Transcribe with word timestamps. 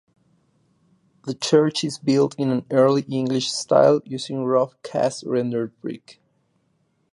The 1.25 1.35
church 1.35 1.83
is 1.83 1.99
built 1.99 2.33
in 2.39 2.49
an 2.49 2.65
Early 2.71 3.03
English 3.03 3.51
style 3.51 4.01
using 4.03 4.37
roughcast 4.37 5.27
rendered 5.27 5.79
brick. 5.79 6.19